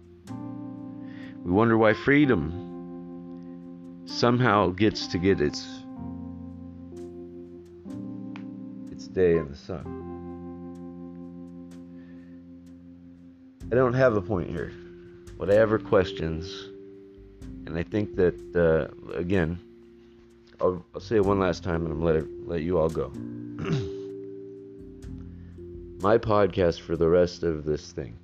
We 1.43 1.51
wonder 1.51 1.77
why 1.77 1.93
freedom 1.93 4.01
somehow 4.05 4.69
gets 4.69 5.05
to 5.07 5.19
get 5.19 5.39
its 5.39 5.67
its 8.91 9.07
day 9.07 9.37
in 9.37 9.49
the 9.49 9.55
sun. 9.55 10.01
I 13.71 13.75
don't 13.75 13.93
have 13.93 14.15
a 14.15 14.21
point 14.21 14.49
here. 14.49 14.71
Whatever 15.37 15.77
questions, 15.77 16.69
and 17.67 17.77
I 17.77 17.83
think 17.83 18.15
that 18.15 18.55
uh, 18.55 18.87
again, 19.15 19.59
I'll, 20.61 20.83
I'll, 20.95 21.01
say 21.01 21.17
it 21.17 21.25
one 21.25 21.39
last 21.39 21.63
time, 21.63 21.85
and 21.85 21.91
I'm 21.91 22.01
let 22.01 22.15
it, 22.15 22.25
let 22.47 22.61
you 22.61 22.79
all 22.79 22.89
go. 22.89 23.11
My 26.05 26.19
podcast 26.19 26.81
for 26.81 26.95
the 26.95 27.09
rest 27.09 27.41
of 27.41 27.65
this 27.65 27.91
thing 27.91 28.19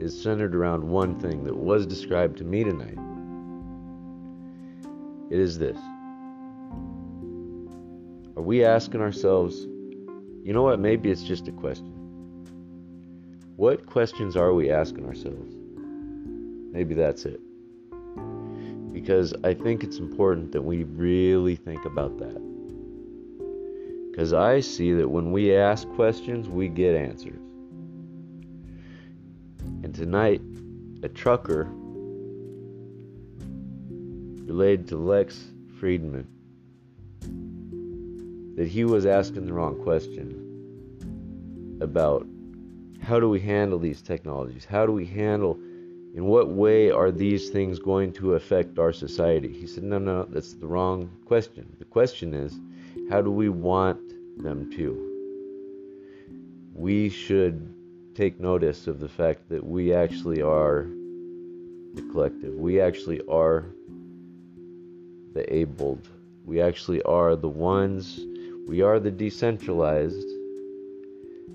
is 0.00 0.22
centered 0.22 0.54
around 0.54 0.82
one 0.82 1.20
thing 1.20 1.44
that 1.44 1.54
was 1.54 1.84
described 1.84 2.38
to 2.38 2.44
me 2.44 2.64
tonight. 2.64 2.96
It 5.30 5.38
is 5.38 5.58
this 5.58 5.76
Are 8.34 8.42
we 8.42 8.64
asking 8.64 9.02
ourselves, 9.02 9.60
you 10.42 10.54
know 10.54 10.62
what, 10.62 10.80
maybe 10.80 11.10
it's 11.10 11.22
just 11.22 11.48
a 11.48 11.52
question? 11.52 11.92
What 13.56 13.84
questions 13.84 14.34
are 14.34 14.54
we 14.54 14.70
asking 14.70 15.04
ourselves? 15.04 15.54
Maybe 16.72 16.94
that's 16.94 17.26
it. 17.26 17.42
Because 18.90 19.34
I 19.44 19.52
think 19.52 19.84
it's 19.84 19.98
important 19.98 20.52
that 20.52 20.62
we 20.62 20.84
really 20.84 21.56
think 21.56 21.84
about 21.84 22.16
that. 22.20 22.51
Because 24.12 24.34
I 24.34 24.60
see 24.60 24.92
that 24.92 25.08
when 25.08 25.32
we 25.32 25.56
ask 25.56 25.88
questions, 25.94 26.46
we 26.46 26.68
get 26.68 26.94
answers. 26.94 27.40
And 29.82 29.94
tonight, 29.94 30.42
a 31.02 31.08
trucker 31.08 31.66
related 34.44 34.86
to 34.88 34.98
Lex 34.98 35.46
Fridman 35.80 36.26
that 38.56 38.68
he 38.68 38.84
was 38.84 39.06
asking 39.06 39.46
the 39.46 39.52
wrong 39.54 39.82
question 39.82 41.78
about 41.80 42.26
how 43.00 43.18
do 43.18 43.30
we 43.30 43.40
handle 43.40 43.78
these 43.78 44.02
technologies? 44.02 44.66
How 44.66 44.84
do 44.84 44.92
we 44.92 45.06
handle, 45.06 45.54
in 46.14 46.26
what 46.26 46.50
way 46.50 46.90
are 46.90 47.10
these 47.10 47.48
things 47.48 47.78
going 47.78 48.12
to 48.12 48.34
affect 48.34 48.78
our 48.78 48.92
society? 48.92 49.50
He 49.50 49.66
said, 49.66 49.84
no, 49.84 49.98
no, 49.98 50.24
that's 50.24 50.52
the 50.52 50.66
wrong 50.66 51.10
question. 51.24 51.74
The 51.78 51.86
question 51.86 52.34
is, 52.34 52.60
how 53.12 53.20
do 53.20 53.30
we 53.30 53.50
want 53.50 54.00
them 54.42 54.70
to? 54.72 54.88
We 56.72 57.10
should 57.10 57.74
take 58.14 58.40
notice 58.40 58.86
of 58.86 59.00
the 59.00 59.08
fact 59.08 59.50
that 59.50 59.62
we 59.62 59.92
actually 59.92 60.40
are 60.40 60.86
the 61.92 62.08
collective. 62.10 62.54
We 62.54 62.80
actually 62.80 63.20
are 63.28 63.66
the 65.34 65.44
abled. 65.54 66.08
We 66.46 66.62
actually 66.62 67.02
are 67.02 67.36
the 67.36 67.50
ones, 67.50 68.18
we 68.66 68.80
are 68.80 68.98
the 68.98 69.10
decentralized, 69.10 70.26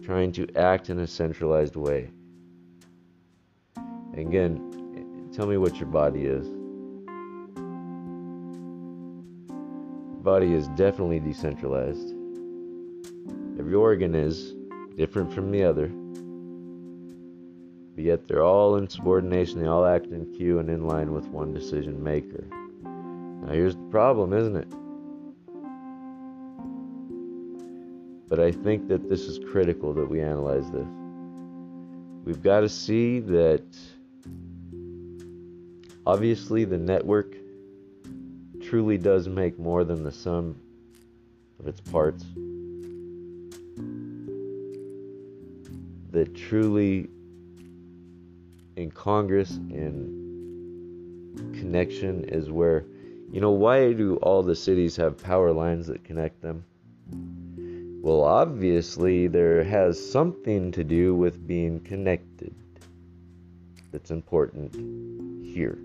trying 0.03 0.31
to 0.33 0.47
act 0.55 0.91
in 0.91 0.99
a 0.99 1.07
centralized 1.07 1.75
way. 1.75 2.11
Again, 4.13 5.31
tell 5.33 5.47
me 5.47 5.57
what 5.57 5.77
your 5.77 5.89
body 5.89 6.25
is. 6.25 6.56
Body 10.27 10.53
is 10.53 10.67
definitely 10.69 11.19
decentralized. 11.19 12.13
Every 13.59 13.73
organ 13.73 14.13
is 14.13 14.53
different 14.95 15.33
from 15.33 15.51
the 15.51 15.63
other 15.63 15.89
but 17.97 18.03
yet 18.03 18.27
they're 18.27 18.43
all 18.43 18.75
in 18.75 18.87
subordination, 18.87 19.59
they 19.59 19.65
all 19.65 19.83
act 19.83 20.05
in 20.05 20.31
queue 20.35 20.59
and 20.59 20.69
in 20.69 20.85
line 20.85 21.11
with 21.13 21.25
one 21.29 21.51
decision 21.51 22.03
maker. 22.03 22.45
Now, 22.83 23.51
here's 23.51 23.75
the 23.75 23.89
problem, 23.89 24.33
isn't 24.33 24.55
it? 24.55 24.67
But 28.29 28.39
I 28.39 28.51
think 28.51 28.87
that 28.89 29.09
this 29.09 29.21
is 29.21 29.39
critical 29.51 29.95
that 29.95 30.07
we 30.07 30.21
analyze 30.21 30.69
this. 30.69 30.85
We've 32.23 32.43
got 32.43 32.59
to 32.59 32.69
see 32.69 33.19
that 33.21 33.65
obviously 36.05 36.65
the 36.65 36.77
network 36.77 37.36
truly 38.69 38.97
does 38.97 39.29
make 39.29 39.57
more 39.57 39.85
than 39.85 40.03
the 40.03 40.11
sum 40.11 40.59
of 41.59 41.67
its 41.67 41.79
parts. 41.79 42.25
That 46.11 46.35
truly 46.35 47.09
in 48.75 48.91
Congress 48.91 49.51
and 49.51 51.55
connection 51.55 52.25
is 52.25 52.49
where, 52.49 52.83
you 53.31 53.39
know, 53.39 53.51
why 53.51 53.93
do 53.93 54.17
all 54.17 54.43
the 54.43 54.55
cities 54.55 54.97
have 54.97 55.17
power 55.17 55.53
lines 55.53 55.87
that 55.87 56.03
connect 56.03 56.41
them? 56.41 56.65
Well, 58.01 58.23
obviously, 58.23 59.27
there 59.27 59.63
has 59.63 60.11
something 60.11 60.73
to 60.73 60.83
do 60.83 61.15
with 61.15 61.47
being 61.47 61.79
connected 61.79 62.53
that's 63.91 64.11
important 64.11 64.75
here. 65.45 65.77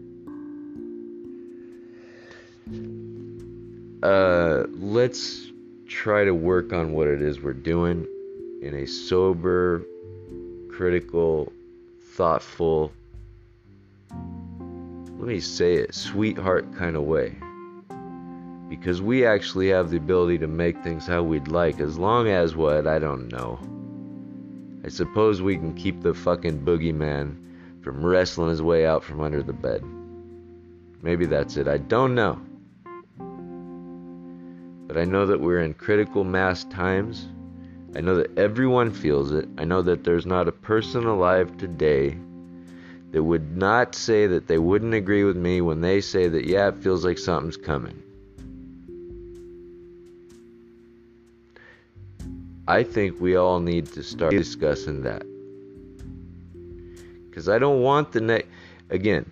Uh, 4.02 4.64
let's 4.78 5.46
try 5.86 6.24
to 6.24 6.34
work 6.34 6.72
on 6.72 6.92
what 6.92 7.06
it 7.06 7.22
is 7.22 7.40
we're 7.40 7.52
doing 7.52 8.06
in 8.62 8.74
a 8.74 8.86
sober, 8.86 9.82
critical, 10.70 11.52
thoughtful, 12.14 12.92
let 14.10 15.28
me 15.28 15.38
say 15.38 15.74
it, 15.74 15.94
sweetheart 15.94 16.74
kind 16.74 16.96
of 16.96 17.04
way. 17.04 17.36
Because 18.68 19.00
we 19.00 19.24
actually 19.24 19.68
have 19.68 19.90
the 19.90 19.96
ability 19.96 20.38
to 20.38 20.48
make 20.48 20.82
things 20.82 21.06
how 21.06 21.22
we'd 21.22 21.46
like, 21.46 21.78
as 21.78 21.96
long 21.96 22.26
as 22.26 22.56
what? 22.56 22.88
I 22.88 22.98
don't 22.98 23.30
know. 23.30 23.60
I 24.84 24.88
suppose 24.88 25.40
we 25.40 25.56
can 25.56 25.74
keep 25.74 26.02
the 26.02 26.12
fucking 26.12 26.62
boogeyman 26.62 27.36
from 27.82 28.04
wrestling 28.04 28.48
his 28.48 28.62
way 28.62 28.84
out 28.84 29.04
from 29.04 29.20
under 29.20 29.44
the 29.44 29.52
bed. 29.52 29.84
Maybe 31.02 31.26
that's 31.26 31.56
it. 31.56 31.68
I 31.68 31.78
don't 31.78 32.16
know. 32.16 32.40
But 34.92 35.00
I 35.00 35.04
know 35.04 35.24
that 35.24 35.40
we're 35.40 35.60
in 35.60 35.72
critical 35.72 36.22
mass 36.22 36.64
times 36.64 37.26
I 37.94 38.00
know 38.00 38.16
that 38.16 38.38
everyone 38.38 38.90
feels 38.90 39.32
it. 39.32 39.48
I 39.58 39.64
know 39.64 39.82
that 39.82 40.04
there's 40.04 40.24
not 40.24 40.48
a 40.48 40.52
person 40.52 41.04
alive 41.04 41.56
today 41.58 42.16
that 43.10 43.22
would 43.22 43.56
not 43.56 43.94
say 43.94 44.26
that 44.26 44.46
they 44.46 44.58
wouldn't 44.58 44.94
agree 44.94 45.24
with 45.24 45.36
me 45.36 45.60
when 45.60 45.82
they 45.82 46.00
say 46.00 46.28
that, 46.28 46.46
yeah, 46.46 46.68
it 46.68 46.76
feels 46.82 47.04
like 47.04 47.18
something's 47.18 47.58
coming. 47.58 48.02
I 52.66 52.82
think 52.82 53.20
we 53.20 53.36
all 53.36 53.60
need 53.60 53.86
to 53.92 54.02
start 54.02 54.30
discussing 54.30 55.02
that. 55.02 55.22
Because 57.28 57.48
I 57.50 57.58
don't 57.58 57.82
want 57.82 58.12
the 58.12 58.20
next. 58.20 58.48
Again, 58.88 59.30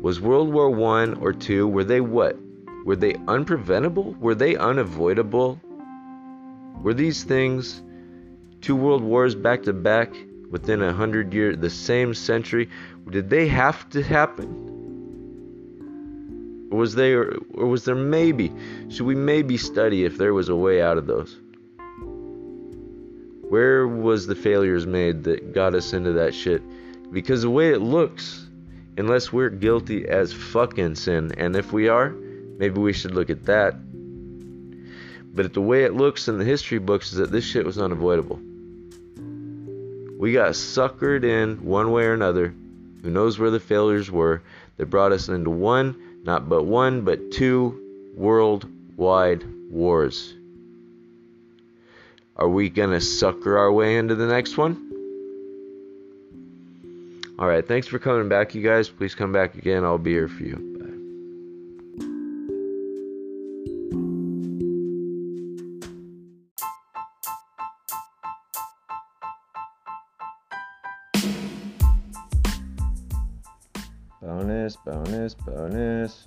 was 0.00 0.20
World 0.20 0.52
War 0.52 0.70
One 0.70 1.14
or 1.14 1.32
two? 1.32 1.66
Were 1.66 1.84
they 1.84 2.00
what? 2.00 2.36
Were 2.86 2.94
they 2.94 3.14
unpreventable? 3.14 4.16
Were 4.20 4.36
they 4.36 4.54
unavoidable? 4.54 5.60
Were 6.80 6.94
these 6.94 7.24
things, 7.24 7.82
two 8.60 8.76
world 8.76 9.02
wars 9.02 9.34
back 9.34 9.64
to 9.64 9.72
back 9.72 10.14
within 10.52 10.80
a 10.82 10.92
hundred 10.92 11.34
years, 11.34 11.58
the 11.58 11.68
same 11.68 12.14
century, 12.14 12.70
did 13.10 13.28
they 13.28 13.48
have 13.48 13.90
to 13.90 14.04
happen? 14.04 14.46
Or 16.70 16.78
was 16.78 16.94
there, 16.94 17.34
or 17.54 17.66
was 17.66 17.84
there 17.84 17.96
maybe? 17.96 18.52
Should 18.88 19.06
we 19.06 19.16
maybe 19.16 19.56
study 19.56 20.04
if 20.04 20.16
there 20.16 20.32
was 20.32 20.48
a 20.48 20.54
way 20.54 20.80
out 20.80 20.96
of 20.96 21.08
those? 21.08 21.36
Where 23.48 23.88
was 23.88 24.28
the 24.28 24.36
failures 24.36 24.86
made 24.86 25.24
that 25.24 25.52
got 25.52 25.74
us 25.74 25.92
into 25.92 26.12
that 26.12 26.36
shit? 26.36 26.62
Because 27.12 27.42
the 27.42 27.50
way 27.50 27.70
it 27.70 27.80
looks, 27.80 28.46
unless 28.96 29.32
we're 29.32 29.50
guilty 29.50 30.06
as 30.06 30.32
fucking 30.32 30.94
sin, 30.94 31.32
and 31.36 31.56
if 31.56 31.72
we 31.72 31.88
are, 31.88 32.14
maybe 32.58 32.80
we 32.80 32.92
should 32.92 33.14
look 33.14 33.30
at 33.30 33.44
that 33.44 33.74
but 35.36 35.52
the 35.52 35.60
way 35.60 35.84
it 35.84 35.92
looks 35.92 36.28
in 36.28 36.38
the 36.38 36.44
history 36.44 36.78
books 36.78 37.12
is 37.12 37.18
that 37.18 37.30
this 37.30 37.44
shit 37.44 37.66
was 37.66 37.78
unavoidable. 37.78 38.40
We 40.18 40.32
got 40.32 40.52
suckered 40.52 41.24
in 41.24 41.62
one 41.62 41.92
way 41.92 42.04
or 42.04 42.14
another. 42.14 42.54
Who 43.02 43.10
knows 43.10 43.38
where 43.38 43.50
the 43.50 43.60
failures 43.60 44.10
were 44.10 44.42
that 44.78 44.86
brought 44.86 45.12
us 45.12 45.28
into 45.28 45.50
one, 45.50 45.94
not 46.24 46.48
but 46.48 46.64
one, 46.64 47.02
but 47.02 47.32
two 47.32 48.14
worldwide 48.16 49.44
wars. 49.70 50.32
Are 52.36 52.48
we 52.48 52.70
going 52.70 52.90
to 52.90 53.00
sucker 53.02 53.58
our 53.58 53.70
way 53.70 53.98
into 53.98 54.14
the 54.14 54.26
next 54.26 54.56
one? 54.56 54.82
All 57.38 57.46
right, 57.46 57.66
thanks 57.66 57.86
for 57.86 57.98
coming 57.98 58.30
back, 58.30 58.54
you 58.54 58.62
guys. 58.62 58.88
Please 58.88 59.14
come 59.14 59.32
back 59.32 59.54
again. 59.54 59.84
I'll 59.84 59.98
be 59.98 60.12
here 60.12 60.28
for 60.28 60.42
you. 60.42 60.75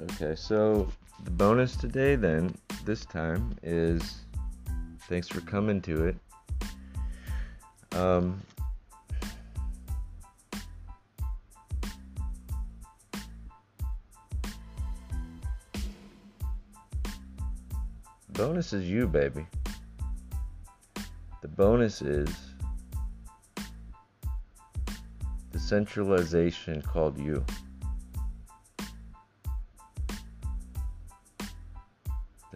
Okay, 0.01 0.33
so 0.33 0.88
the 1.25 1.31
bonus 1.31 1.75
today, 1.75 2.15
then, 2.15 2.55
this 2.85 3.05
time, 3.05 3.53
is 3.63 4.21
thanks 5.09 5.27
for 5.27 5.41
coming 5.41 5.81
to 5.81 6.05
it. 6.05 6.15
Um, 7.91 8.41
bonus 18.29 18.71
is 18.71 18.85
you, 18.85 19.05
baby. 19.05 19.45
The 21.41 21.49
bonus 21.49 22.01
is 22.01 22.33
the 25.51 25.59
centralization 25.59 26.81
called 26.81 27.19
you. 27.19 27.45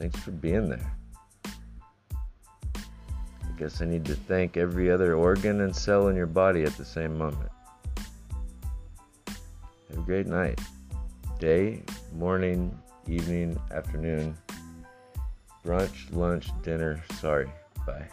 Thanks 0.04 0.20
for 0.20 0.32
being 0.32 0.68
there. 0.68 0.92
I 1.46 1.52
guess 3.58 3.82
I 3.82 3.86
need 3.86 4.04
to 4.04 4.16
thank 4.16 4.58
every 4.58 4.92
other 4.92 5.16
organ 5.16 5.62
and 5.62 5.74
cell 5.74 6.10
in 6.10 6.18
your 6.18 6.26
body 6.26 6.64
at 6.64 6.76
the 6.76 6.84
same 6.84 7.18
moment. 7.18 7.50
Have 9.28 10.00
a 10.00 10.02
great 10.02 10.28
night. 10.28 10.60
Day, 11.40 11.84
morning, 12.12 12.78
evening, 13.08 13.58
afternoon, 13.72 14.38
brunch, 15.66 16.14
lunch, 16.14 16.50
dinner. 16.64 17.02
Sorry. 17.22 17.50
Bye. 17.88 18.10